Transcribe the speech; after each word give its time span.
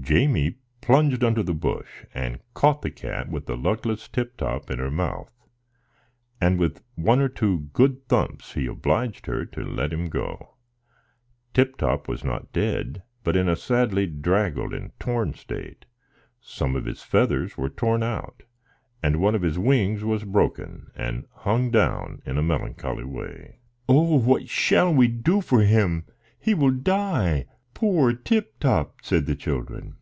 Jamie 0.00 0.56
plunged 0.82 1.24
under 1.24 1.42
the 1.42 1.54
bush, 1.54 2.04
and 2.12 2.38
caught 2.52 2.82
the 2.82 2.90
cat 2.90 3.30
with 3.30 3.48
luckless 3.48 4.06
Tip 4.06 4.36
Top 4.36 4.70
in 4.70 4.78
her 4.78 4.90
mouth; 4.90 5.30
and, 6.38 6.58
with 6.58 6.82
one 6.94 7.20
or 7.20 7.28
two 7.30 7.70
good 7.72 8.06
thumps, 8.06 8.52
he 8.52 8.66
obliged 8.66 9.24
her 9.24 9.46
to 9.46 9.62
let 9.64 9.94
him 9.94 10.10
go. 10.10 10.56
Tip 11.54 11.78
Top 11.78 12.06
was 12.06 12.22
not 12.22 12.52
dead, 12.52 13.02
but 13.22 13.34
in 13.34 13.48
a 13.48 13.56
sadly 13.56 14.06
draggled 14.06 14.74
and 14.74 14.90
torn 15.00 15.32
state. 15.32 15.86
Some 16.38 16.76
of 16.76 16.84
his 16.84 17.02
feathers 17.02 17.56
were 17.56 17.70
torn 17.70 18.02
out, 18.02 18.42
and 19.02 19.16
one 19.22 19.34
of 19.34 19.40
his 19.40 19.58
wings 19.58 20.04
was 20.04 20.24
broken, 20.24 20.90
and 20.94 21.24
hung 21.32 21.70
down 21.70 22.20
in 22.26 22.36
a 22.36 22.42
melancholy 22.42 23.04
way. 23.04 23.56
"Oh, 23.88 24.18
what 24.18 24.50
shall 24.50 24.92
we 24.92 25.08
do 25.08 25.40
for 25.40 25.60
him? 25.62 26.04
He 26.38 26.52
will 26.52 26.72
die. 26.72 27.46
Poor 27.72 28.12
Tip 28.12 28.60
Top!" 28.60 28.98
said 29.02 29.24
the 29.26 29.34
children. 29.34 29.96